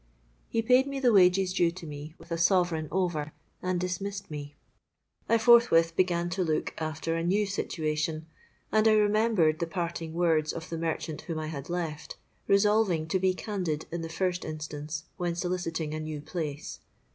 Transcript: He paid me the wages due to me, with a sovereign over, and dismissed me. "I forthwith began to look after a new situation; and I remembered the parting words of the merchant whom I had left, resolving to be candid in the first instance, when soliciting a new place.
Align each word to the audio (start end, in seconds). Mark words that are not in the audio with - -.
He 0.49 0.63
paid 0.63 0.87
me 0.87 0.99
the 0.99 1.13
wages 1.13 1.53
due 1.53 1.69
to 1.73 1.85
me, 1.85 2.15
with 2.17 2.31
a 2.31 2.37
sovereign 2.39 2.87
over, 2.89 3.33
and 3.61 3.79
dismissed 3.79 4.31
me. 4.31 4.55
"I 5.29 5.37
forthwith 5.37 5.95
began 5.95 6.27
to 6.31 6.43
look 6.43 6.73
after 6.79 7.15
a 7.15 7.23
new 7.23 7.45
situation; 7.45 8.25
and 8.71 8.87
I 8.87 8.93
remembered 8.93 9.59
the 9.59 9.67
parting 9.67 10.15
words 10.15 10.53
of 10.53 10.69
the 10.69 10.77
merchant 10.79 11.21
whom 11.21 11.37
I 11.37 11.49
had 11.49 11.69
left, 11.69 12.17
resolving 12.47 13.07
to 13.09 13.19
be 13.19 13.35
candid 13.35 13.85
in 13.91 14.01
the 14.01 14.09
first 14.09 14.43
instance, 14.43 15.03
when 15.17 15.35
soliciting 15.35 15.93
a 15.93 15.99
new 15.99 16.19
place. 16.19 16.79